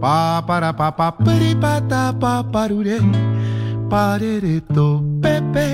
Pa 0.00 0.40
para 0.40 0.72
pa 0.72 0.88
pa 0.88 1.12
pari 1.12 1.52
pa 1.52 1.76
ta 1.84 2.08
pa 2.08 2.40
parure 2.40 2.96
parere 3.92 4.64
to 4.72 5.04
pepe 5.20 5.68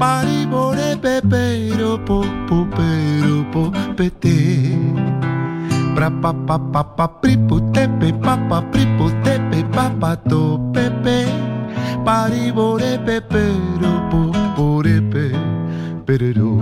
pari 0.00 0.48
bore 0.48 0.96
pepe 0.96 1.76
ro 1.76 2.00
po 2.00 2.24
po 2.48 2.64
pero 2.72 3.44
po 3.52 3.68
pete 4.00 4.32
pra 5.92 6.08
pa 6.08 6.32
pa 6.32 6.56
pa 6.56 6.82
pa 6.96 7.04
pri 7.20 7.36
tepe 7.68 8.16
pa 8.16 8.40
pa 8.48 8.64
pri 8.64 8.88
tepe 9.20 9.60
pa 9.76 9.92
pa 9.92 10.16
to 10.24 10.56
pepe 10.72 11.28
pari 12.00 12.48
bore 12.48 12.96
pepe 13.04 13.44
ro 13.76 13.92
po 14.08 14.32
bore 14.56 15.04
pe 15.12 15.28
perero 16.08 16.56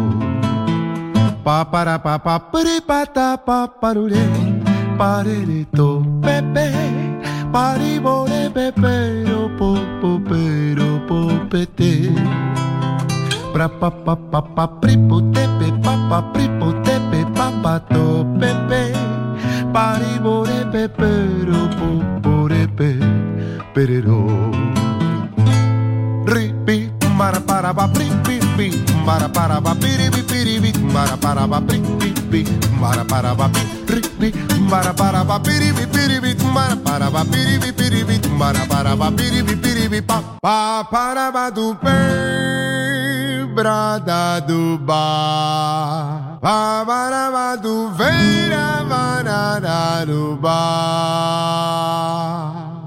pa 1.46 1.62
para 1.62 2.02
pa 2.02 2.18
pa 2.18 2.42
pri 2.50 2.82
pa 2.82 3.06
ta 3.06 3.38
pa 3.38 3.70
parure 3.70 4.51
parerito, 4.96 6.02
pepe, 6.20 6.70
paribore, 7.52 8.50
pepero, 8.50 9.50
popo, 9.58 10.20
pero, 10.28 11.00
popete. 11.06 12.12
Pra 13.52 13.68
pa 13.68 13.90
pa 13.90 14.16
pa 14.16 14.40
pa 14.40 14.66
pripotepe, 14.80 15.72
pa 15.82 15.94
pa 16.08 16.22
pripotepe, 16.32 17.26
pa 17.36 17.78
to 17.92 18.24
pepe, 18.40 18.92
paribore, 19.72 20.64
pepero, 20.72 21.68
poporepe, 21.76 22.96
perero. 23.74 24.24
Ripi, 26.24 26.90
mara 27.16 27.40
para 27.40 27.74
pa. 27.74 28.21
para 29.04 29.28
para 29.28 29.60
biribi 29.60 30.22
piribi 30.22 30.72
para 30.92 31.16
para 31.16 31.46
biribi 31.60 32.44
para 32.80 33.04
para 33.04 33.34
biribi 33.34 34.32
para 34.70 34.94
para 34.94 35.38
biribi 35.38 35.86
piribi 35.86 36.34
para 36.54 36.76
para 36.76 37.24
biribi 37.24 37.72
piribi 37.72 38.18
para 38.38 38.66
para 38.66 38.94
biribi 39.10 39.54
biribi 39.56 40.02
pa 40.02 40.22
pa 40.40 40.84
para 40.90 41.50
do 41.50 41.76
brada 43.54 44.40
do 44.46 44.78
bar 44.78 46.38
pa 46.40 46.84
para 46.86 47.56
do 47.56 47.90
veira 47.90 48.84
varada 48.86 50.06
do 50.06 50.36
bar 50.36 51.42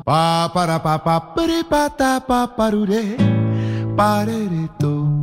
pa 0.05 0.49
para 0.53 0.79
pa 0.79 0.97
pa 0.97 1.19
pere 1.35 1.63
pa 1.63 1.89
ta 1.89 2.21
pa 2.21 2.47
parure 2.47 3.17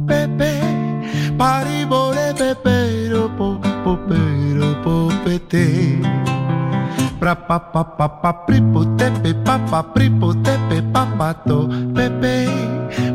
pepe 0.07 0.62
Pari 1.43 1.83
bore 1.83 2.31
pepero 2.39 3.27
popopero 3.35 4.79
popete. 4.79 5.99
Pra 7.19 7.35
pa 7.35 7.59
pa 7.59 7.83
pa 7.83 8.07
pa 8.07 8.31
pripotepe 8.47 9.35
pa 9.43 9.59
pa 9.59 9.83
pripotepe 9.83 10.79
pa 10.95 11.03
pa 11.19 11.35
to 11.43 11.67
pepe. 11.99 12.47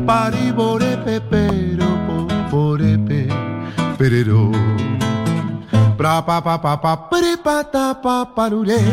Pari 0.04 0.52
bore 0.52 1.00
pepero 1.08 1.88
poporepe 2.04 3.32
perero. 3.96 4.52
Pra 5.96 6.20
pa 6.20 6.44
pa 6.44 6.60
pa 6.60 6.76
pa 6.76 7.08
pripata 7.08 7.96
pa 7.96 8.28
parule. 8.28 8.84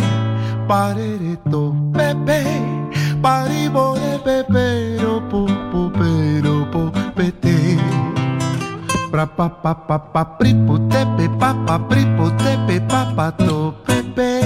Parere 0.63 1.35
to 1.51 1.75
pepe. 1.91 2.39
Pari 3.19 3.67
bore 3.67 4.15
pra 9.15 9.23
pa 9.23 9.47
pa 9.47 9.71
pa 9.71 9.95
pa 9.95 10.23
pripo 10.35 10.75
tepe 10.91 11.31
pa 11.39 11.55
pa 11.63 11.79
pripo 11.79 12.27
tepe 12.35 12.83
pa 12.83 13.15
pa 13.15 13.31
to 13.31 13.71
pepe 13.87 14.43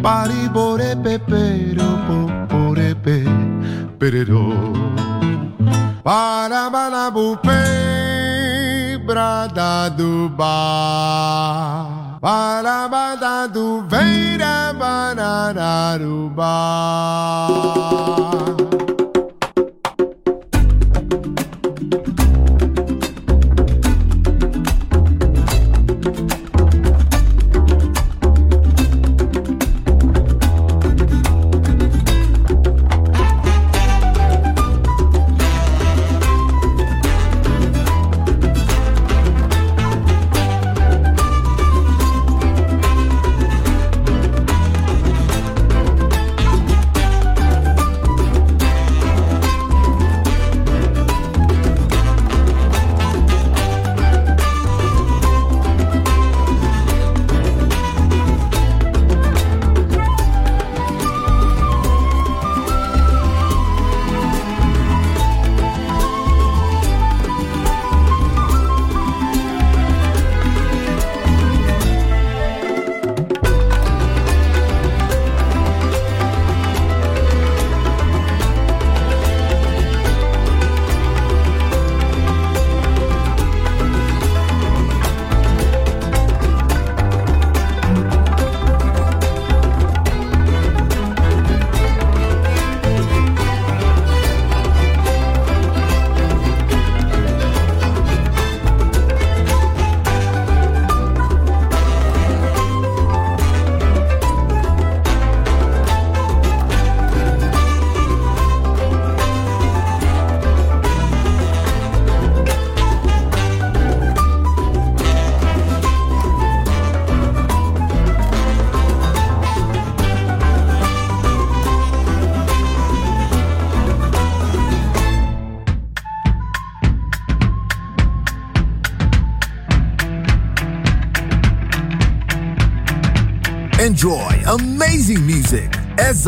paribore 0.00 0.96
pepero 1.04 2.00
pe 3.04 3.28
perero 4.00 4.48
para 6.00 6.72
pe 7.44 7.60
brada 9.04 9.92
do. 9.92 10.32
Ba 10.32 12.16
para 12.24 12.88
bada 12.88 13.52
do 13.52 13.84
veira 13.84 14.72
bananaruba 14.72 16.56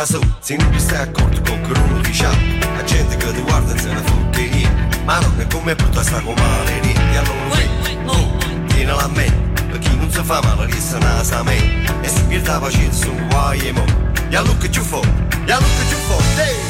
Da 0.00 0.06
su, 0.06 0.20
se 0.40 0.56
non 0.56 0.70
ti 0.70 0.78
stai 0.78 1.02
accorto 1.02 1.42
con 1.42 1.60
che 1.60 1.78
uno 1.78 2.00
ti 2.00 2.10
c'ha, 2.10 2.30
la 2.74 2.84
gente 2.84 3.16
che 3.16 3.32
ti 3.32 3.40
guarda 3.42 3.76
se 3.76 3.92
ne 3.92 4.00
fotte 4.02 4.48
niente, 4.48 4.98
ma 5.04 5.18
non 5.18 5.38
è 5.38 5.46
come 5.46 5.74
brutta 5.74 6.02
sta 6.02 6.20
come 6.20 6.40
male 6.40 6.80
niente, 6.80 7.18
allora 7.18 7.54
vedi, 7.54 8.66
tieni 8.68 8.84
la 8.86 9.08
mente, 9.08 9.62
per 9.64 9.78
chi 9.78 9.94
non 9.96 10.10
si 10.10 10.22
fa 10.22 10.40
male 10.42 10.66
riesce 10.66 10.96
a 10.96 11.22
sa 11.22 11.42
me, 11.42 11.84
e 12.00 12.08
si 12.08 12.22
pierde 12.24 12.48
la 12.48 12.58
pazienza 12.58 13.10
un 13.10 13.28
guai 13.28 13.68
e 13.68 13.72
mo, 13.72 13.84
e 14.30 14.36
allora 14.36 14.56
che 14.56 14.70
ci 14.70 14.80
fa, 14.80 15.00
e 15.00 15.52
allora 15.52 15.72
che 15.78 15.88
ci 15.88 15.94
fa, 15.94 16.42
hey! 16.42 16.69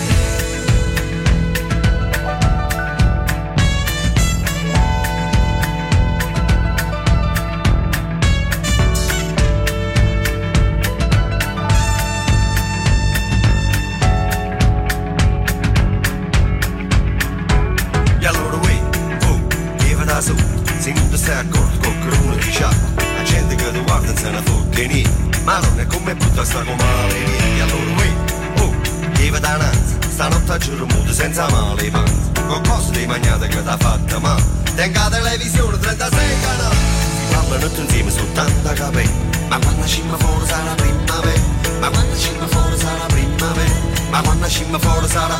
Giorno 30.60 30.86
muto 30.86 31.12
senza 31.12 31.48
male 31.50 31.82
i 31.82 31.90
panzi 31.90 32.30
Con 32.46 32.62
cose 32.62 32.90
di 32.92 33.06
magnate 33.06 33.48
che 33.48 33.62
t'ha 33.62 33.76
fatta 33.76 34.18
ma 34.18 34.36
Tenga 34.74 35.08
televisione 35.10 35.78
36 35.78 36.40
canali. 36.40 36.76
Si 36.76 37.34
parlano 37.34 37.66
tutti 37.66 37.80
insieme 37.80 38.10
su 38.10 38.32
tanta 38.32 38.72
capelli 38.72 39.12
Ma 39.48 39.58
quando 39.58 39.86
scimma 39.86 40.16
fuori 40.16 40.46
sarà 40.46 40.74
primavera. 40.74 41.40
Ma 41.80 41.88
quando 41.90 42.16
scimma 42.16 42.46
fuori 42.46 42.78
sarà 42.78 43.06
primavera. 43.06 43.74
Ma 44.10 44.20
quando 44.22 44.48
scimma 44.48 44.78
fuori 44.78 45.08
sarà 45.08 45.36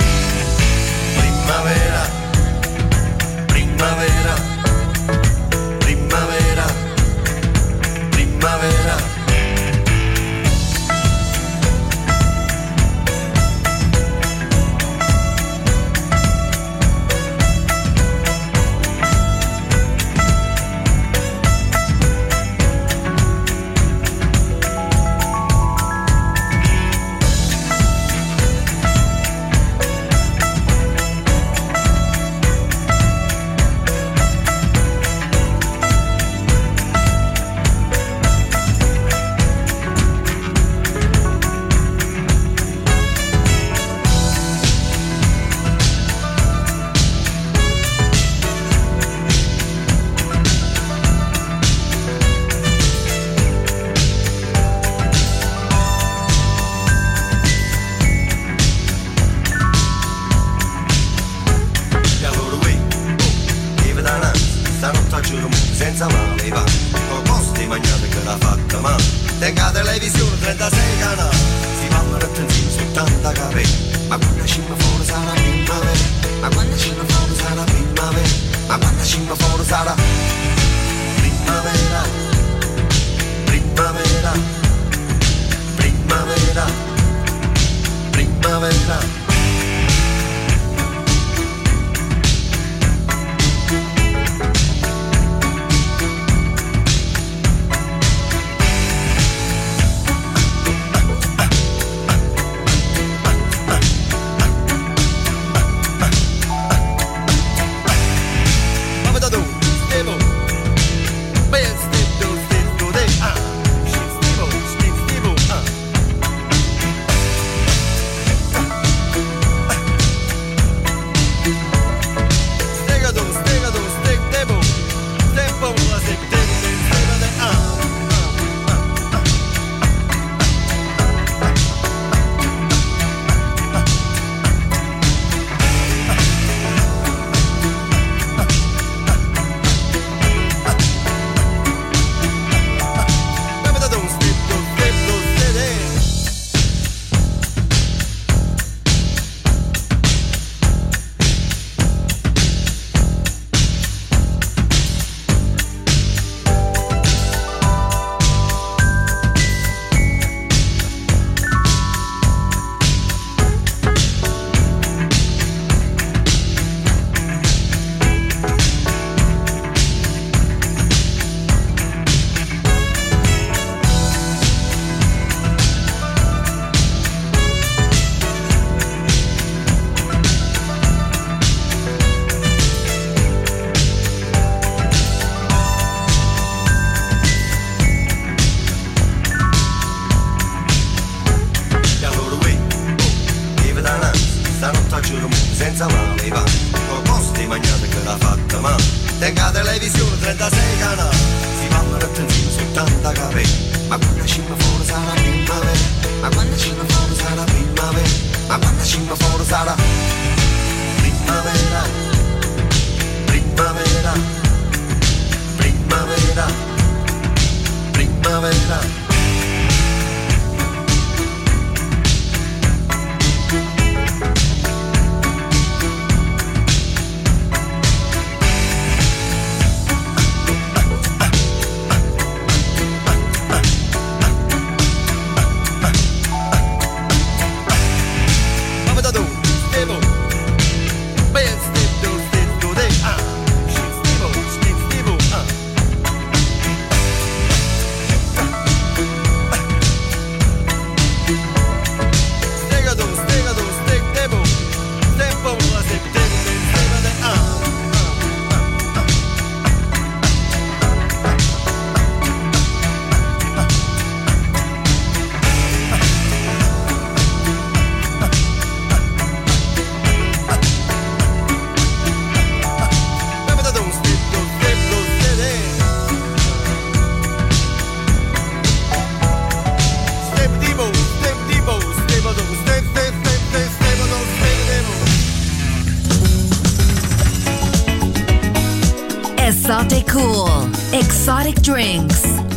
Primavera. 1.16 2.08
Primavera. 3.46 4.58
Primavera, 5.78 6.64
primavera. 8.10 9.09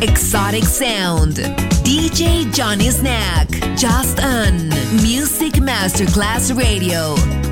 Exotic 0.01 0.65
Sound. 0.65 1.35
DJ 1.85 2.53
Johnny 2.53 2.89
Snack. 2.89 3.47
Just 3.77 4.19
on 4.19 4.67
Music 5.01 5.53
Masterclass 5.53 6.53
Radio. 6.53 7.42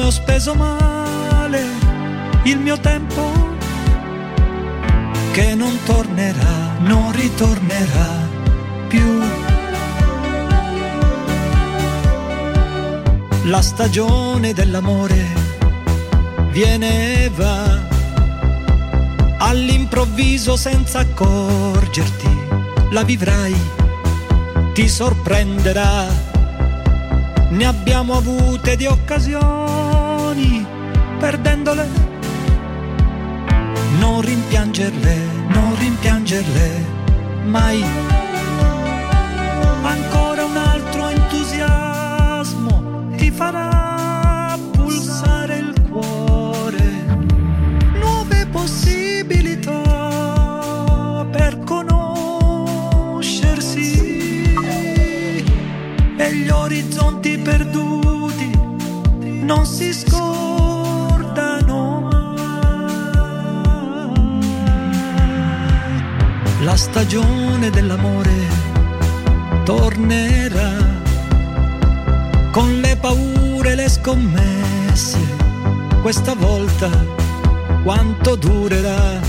come 0.00 0.04
ho 0.06 0.10
speso 0.10 0.54
male 0.54 1.62
il 2.44 2.58
mio 2.58 2.78
tempo 2.80 3.48
che 5.32 5.54
non 5.54 5.78
tornerà, 5.84 6.76
non 6.78 7.12
ritornerà 7.12 8.28
più. 8.88 9.20
La 13.44 13.60
stagione 13.60 14.54
dell'amore 14.54 15.26
viene 16.50 17.24
e 17.24 17.30
va 17.34 17.78
all'improvviso 19.38 20.56
senza 20.56 21.00
accorgerti, 21.00 22.38
la 22.90 23.02
vivrai, 23.02 23.54
ti 24.72 24.88
sorprenderà. 24.88 26.06
Ne 27.50 27.64
abbiamo 27.66 28.14
avute 28.14 28.76
di 28.76 28.86
occasione 28.86 29.79
perdendole. 31.20 31.86
Non 33.98 34.20
rimpiangerle, 34.22 35.16
non 35.48 35.76
rimpiangerle, 35.78 36.84
mai. 37.44 37.84
Ancora 39.82 40.44
un 40.44 40.56
altro 40.56 41.08
entusiasmo 41.08 42.74
ti 43.16 43.30
farà 43.30 43.80
orizzonti 56.70 57.38
perduti 57.38 58.50
non 59.42 59.66
si 59.66 59.92
scordano 59.92 60.59
stagione 66.80 67.68
dell'amore 67.68 68.32
tornerà 69.64 70.72
con 72.50 72.80
le 72.80 72.96
paure 72.96 73.72
e 73.72 73.74
le 73.74 73.88
scommesse. 73.88 75.18
Questa 76.00 76.34
volta 76.34 76.88
quanto 77.82 78.34
durerà? 78.34 79.20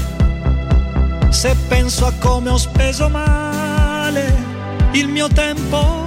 Se 1.30 1.54
penso 1.68 2.06
a 2.06 2.14
come 2.20 2.52
ho 2.52 2.58
speso 2.58 3.10
male 3.10 4.34
il 4.94 5.10
mio 5.10 5.28
tempo 5.28 6.06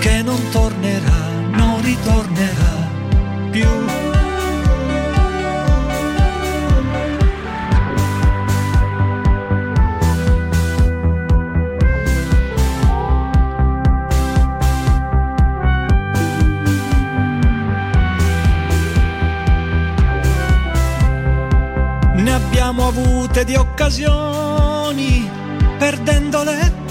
che 0.00 0.20
non 0.22 0.40
tornerà, 0.50 1.28
non 1.52 1.80
ritornerà 1.80 2.88
più. 3.52 4.09
Avute 23.40 23.44
di 23.44 23.54
occasioni, 23.54 25.30
perdendole 25.78 26.88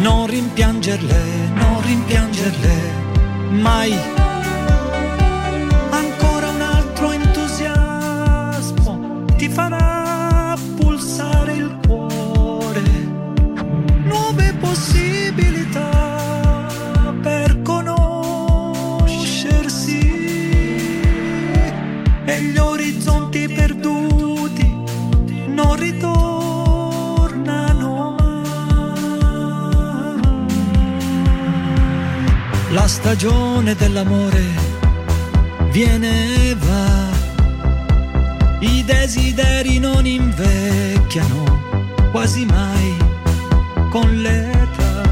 non 0.00 0.26
rimpiangerle, 0.26 1.50
non 1.54 1.82
rimpiangerle 1.82 3.50
mai. 3.50 4.11
Stagione 33.02 33.74
dell'amore 33.74 34.44
viene 35.70 36.50
e 36.50 36.54
va, 36.54 37.10
i 38.60 38.84
desideri 38.84 39.80
non 39.80 40.06
invecchiano 40.06 41.80
quasi 42.12 42.44
mai 42.44 42.96
con 43.90 44.08
l'età, 44.08 45.02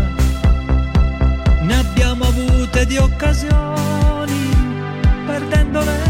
ne 1.63 1.75
abbiamo 1.77 2.27
avute 2.27 2.87
di 2.87 2.97
occasioni 2.97 4.39
perdendole 5.27 6.10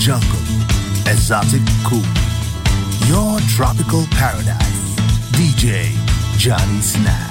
Jungle, 0.00 0.40
exotic 1.12 1.60
cool. 1.84 2.00
Your 3.06 3.38
tropical 3.54 4.06
paradise. 4.12 4.96
DJ 5.32 5.92
Johnny 6.38 6.80
Snap. 6.80 7.29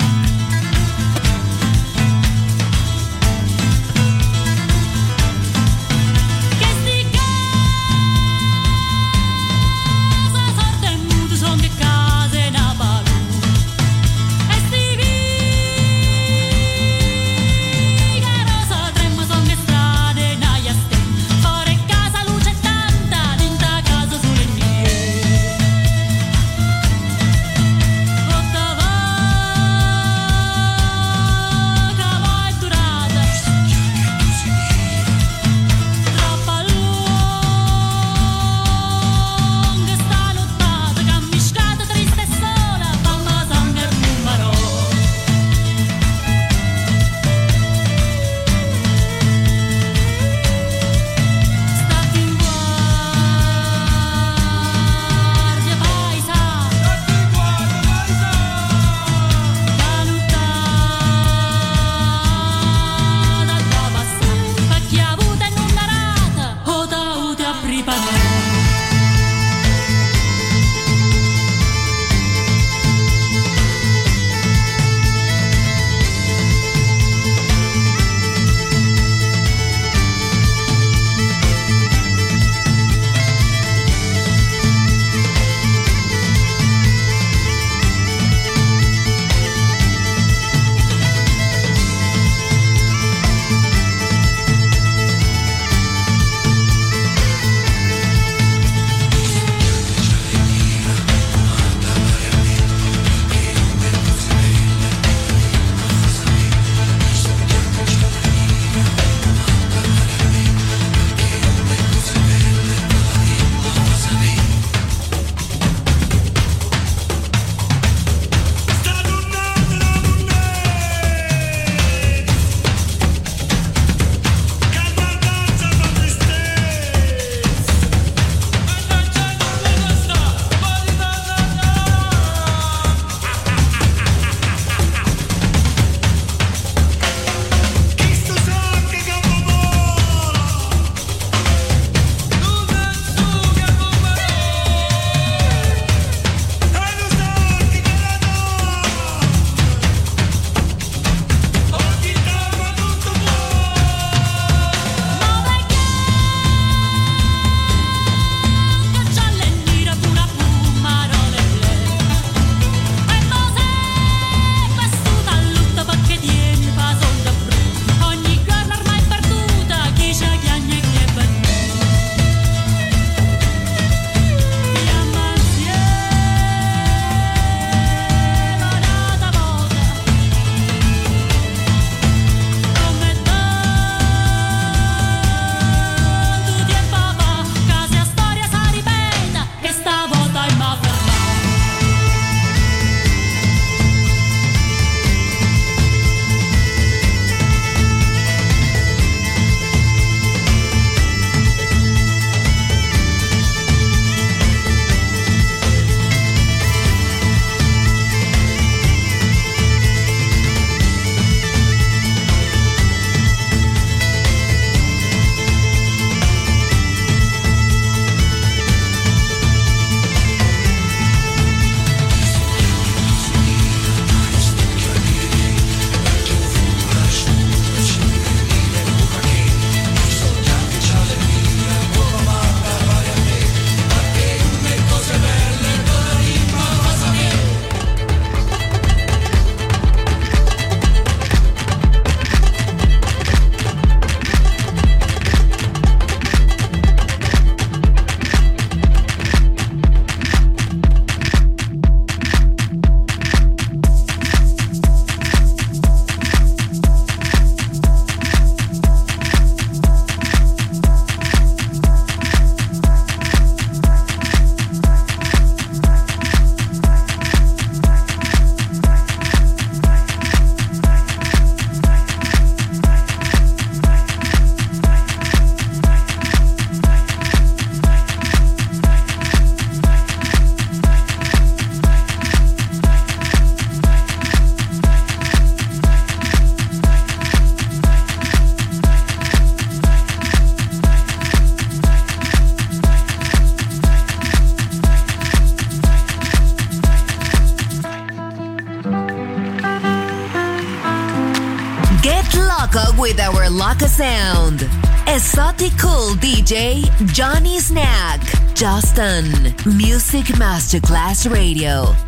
DJ 306.49 307.13
Johnny 307.13 307.59
Snack. 307.59 308.21
Justin. 308.55 309.53
Music 309.77 310.25
Masterclass 310.39 311.29
Radio. 311.29 311.98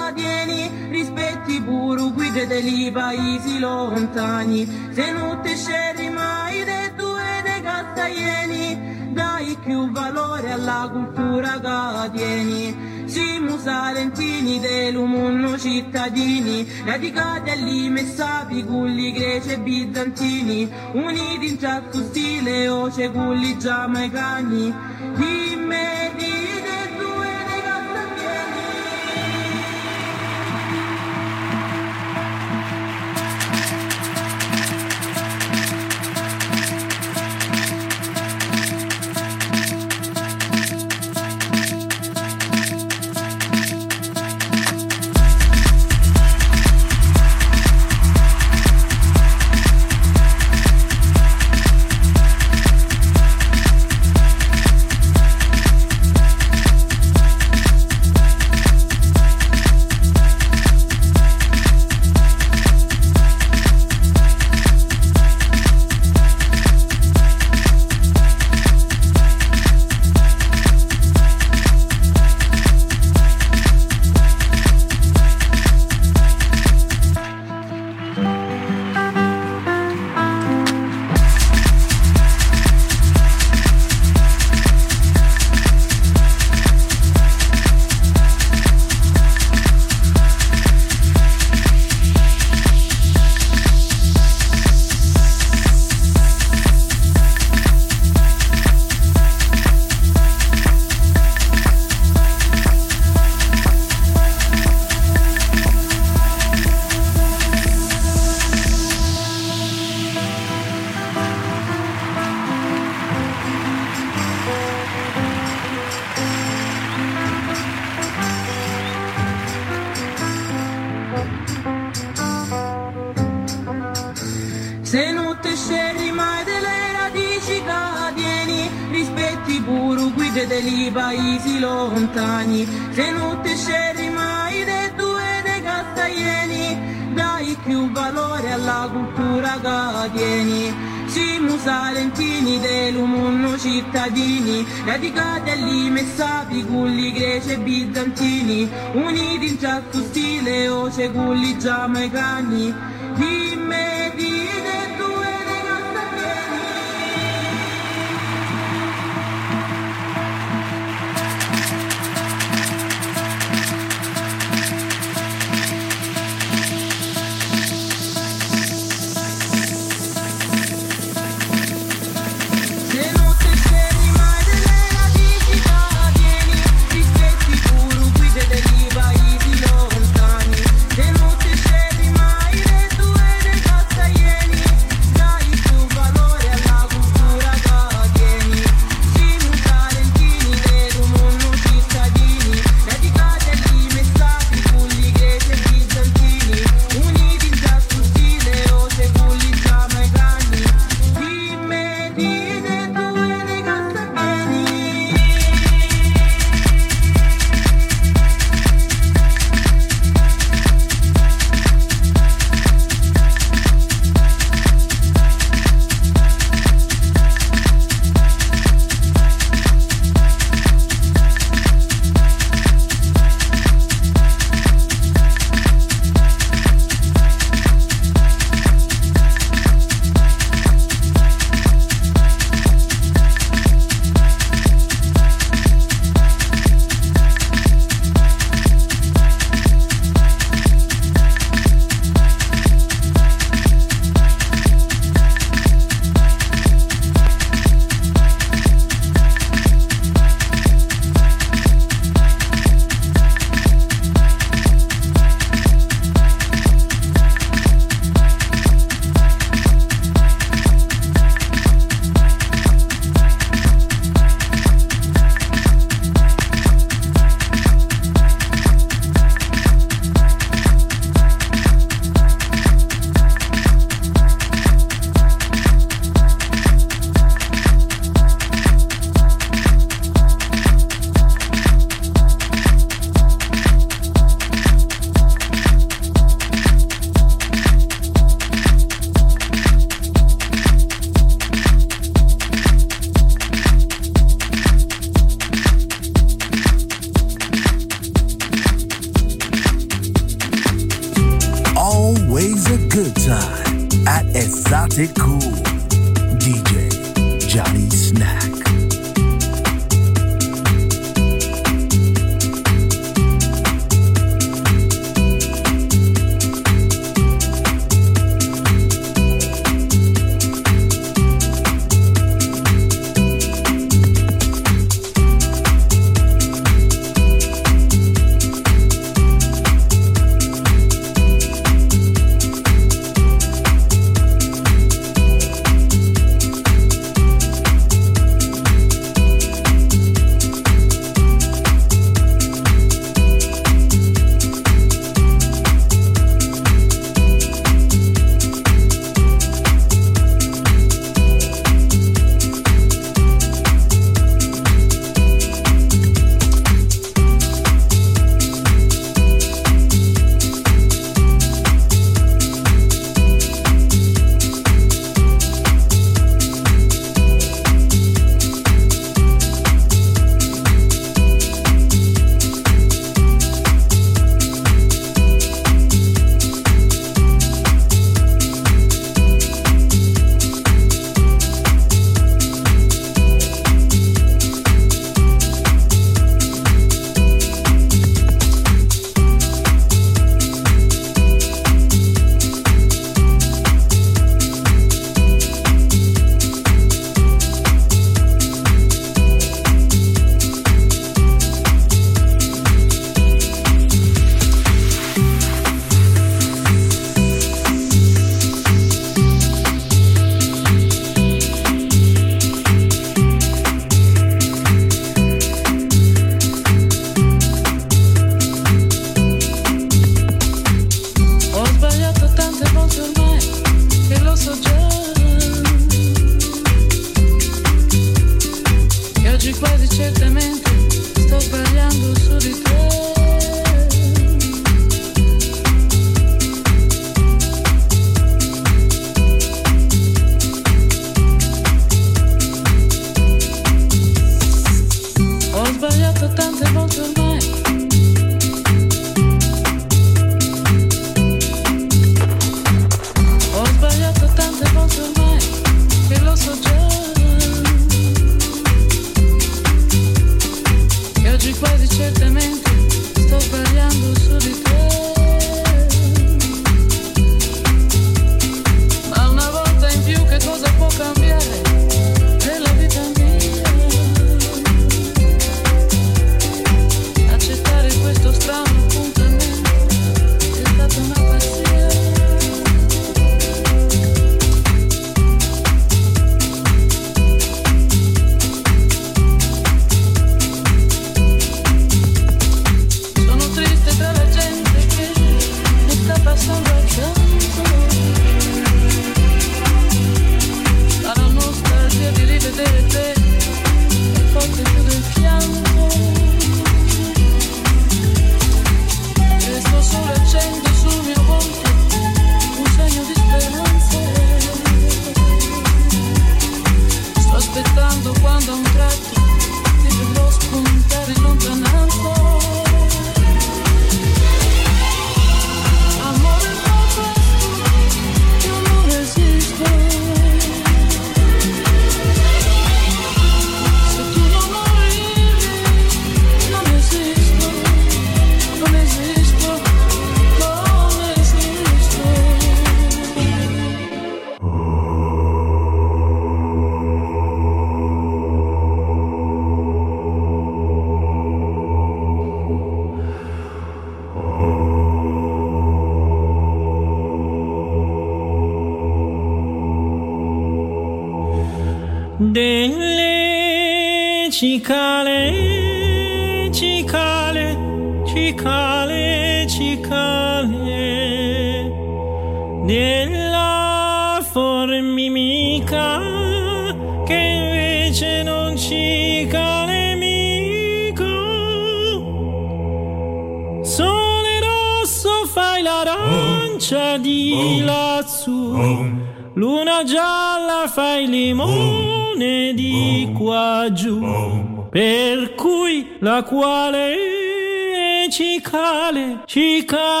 Chica. 599.31 600.00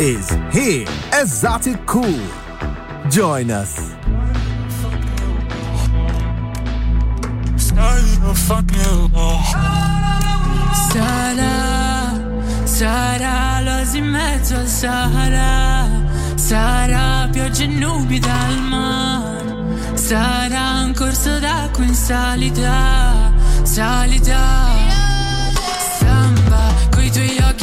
is 0.00 0.30
here. 0.50 0.86
Exotic 1.12 1.84
Cool. 1.84 2.20
Join 3.10 3.50
us. 3.50 3.76
Sara, 10.90 12.16
Sara, 12.64 13.60
l'osi 13.60 13.98
in 13.98 14.06
mezzo 14.06 14.56
al 14.56 14.66
Sahara, 14.66 15.86
sarà 16.34 17.28
pioggia 17.30 17.64
e 17.64 17.66
nubi 17.66 18.18
dal 18.18 18.58
mare, 18.58 19.54
Sara, 19.94 20.82
un 20.84 20.94
corso 20.94 21.38
d'acqua 21.38 21.84
in 21.84 21.94
salita, 21.94 23.32
salita. 23.62 24.38
Samba, 25.98 26.72
coi 26.90 27.10
tuoi 27.10 27.36
occhi 27.48 27.59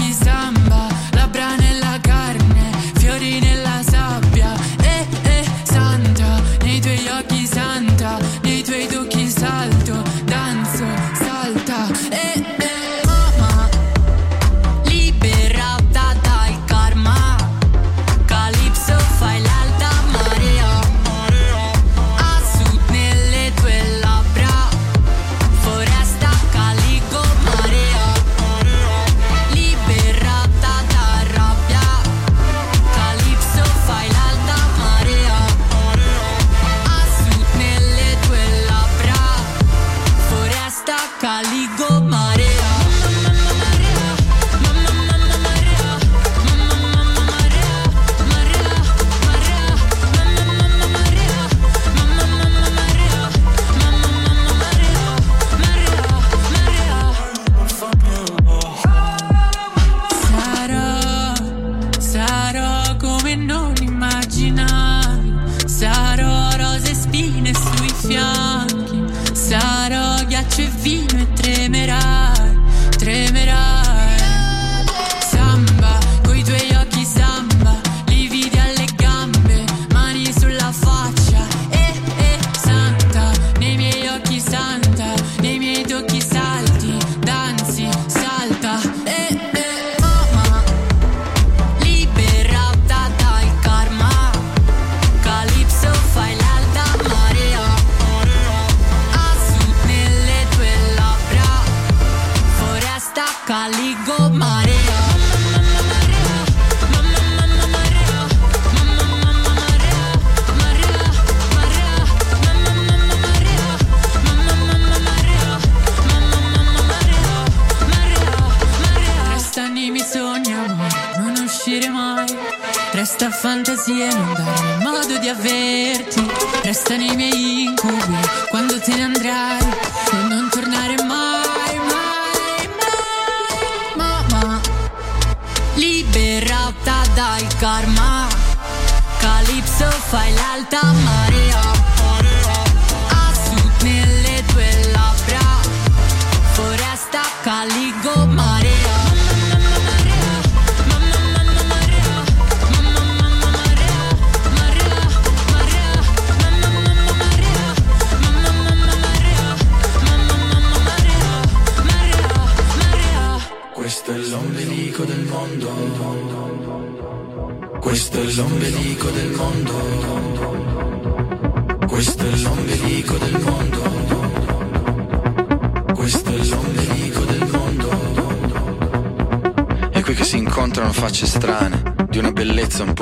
E 70.60 70.66
vino 70.66 71.22
e 71.22 71.26
tremerai, 71.36 72.58
tremerai. 72.98 73.67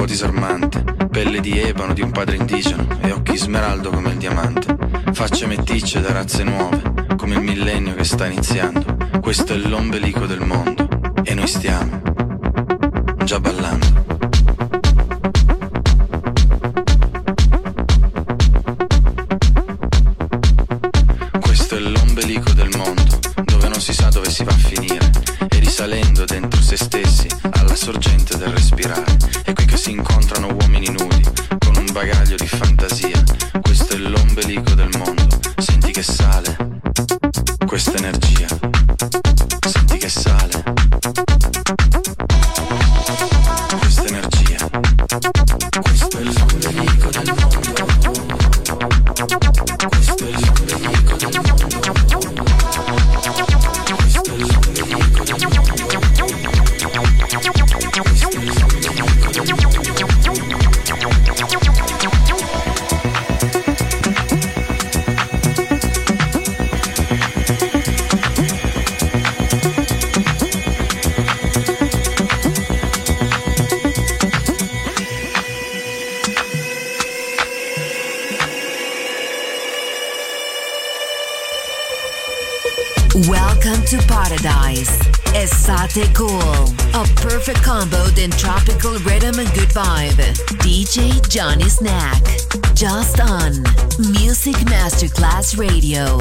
troppo 0.05 0.11
disarmante, 0.11 0.83
pelle 1.09 1.41
di 1.41 1.59
ebano 1.59 1.93
di 1.93 2.01
un 2.01 2.11
padre 2.11 2.35
indigeno 2.35 2.87
e 3.01 3.11
occhi 3.11 3.37
smeraldo 3.37 3.89
come 3.89 4.11
il 4.11 4.17
diamante, 4.17 4.77
facce 5.11 5.47
meticce 5.47 5.99
da 5.99 6.13
razze 6.13 6.43
nuove, 6.43 6.81
come 7.17 7.35
il 7.35 7.41
millennio 7.41 7.95
che 7.95 8.03
sta 8.03 8.27
iniziando, 8.27 8.97
questo 9.19 9.53
è 9.53 9.57
l'ombelico 9.57 10.25
del 10.25 10.41
mondo 10.41 10.87
e 11.23 11.33
noi 11.33 11.47
stiamo 11.47 12.01
già 13.23 13.39
ballando. 13.39 14.04
Johnny 91.35 91.67
Snack. 91.67 92.23
Just 92.75 93.19
on 93.19 93.61
Music 93.99 94.55
Masterclass 94.69 95.57
Radio. 95.57 96.17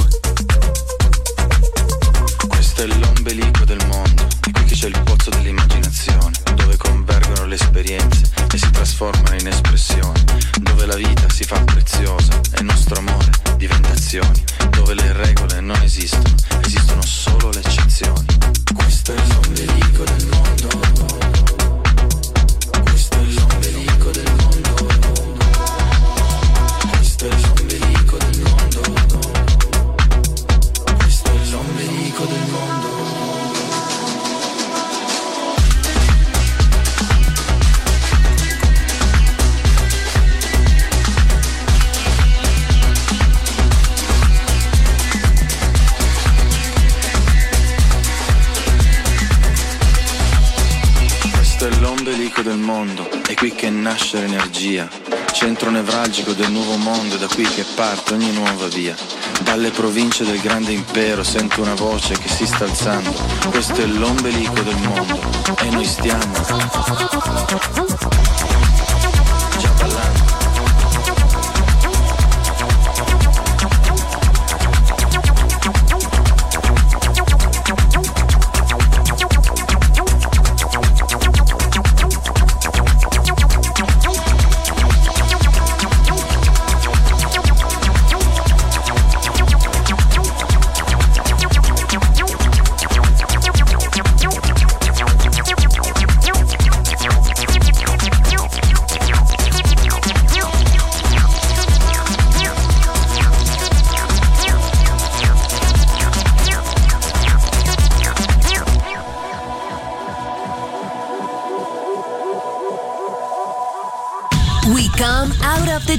Nevralgico 56.14 56.32
del 56.32 56.52
nuovo 56.52 56.76
mondo, 56.76 57.16
da 57.16 57.26
qui 57.26 57.42
che 57.42 57.64
parte 57.74 58.14
ogni 58.14 58.30
nuova 58.32 58.68
via. 58.68 58.94
Dalle 59.42 59.70
province 59.70 60.24
del 60.24 60.40
grande 60.40 60.70
impero 60.72 61.24
sento 61.24 61.60
una 61.60 61.74
voce 61.74 62.16
che 62.16 62.28
si 62.28 62.46
sta 62.46 62.64
alzando, 62.64 63.12
questo 63.50 63.80
è 63.80 63.86
l'ombelico 63.86 64.60
del 64.62 64.76
mondo 64.76 65.18
e 65.60 65.70
noi 65.70 65.84
stiamo 65.84 66.32